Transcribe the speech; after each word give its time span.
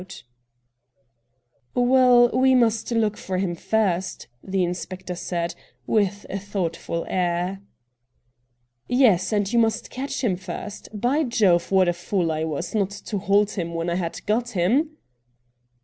MR. 0.01 0.03
RATT 0.03 0.23
GUNDY 1.75 1.89
129' 1.91 2.21
Well— 2.33 2.41
we 2.41 2.55
must 2.55 2.91
look 2.91 3.17
for 3.17 3.37
hira 3.37 3.53
first,' 3.55 4.27
the 4.43 4.63
inspector 4.63 5.13
said, 5.13 5.53
with 5.85 6.25
a 6.27 6.39
thoughtful 6.39 7.05
air. 7.07 7.61
'Yes— 8.87 9.31
and 9.31 9.53
you 9.53 9.59
must 9.59 9.91
catch 9.91 10.23
him 10.23 10.37
first. 10.37 10.89
By 10.91 11.21
Jove, 11.23 11.71
what 11.71 11.87
a 11.87 11.93
fool 11.93 12.31
I 12.31 12.45
was 12.45 12.73
not 12.73 12.89
to 12.89 13.19
hold 13.19 13.51
him 13.51 13.75
when 13.75 13.91
I 13.91 13.95
had 13.95 14.25
got 14.25 14.49
him 14.57 14.97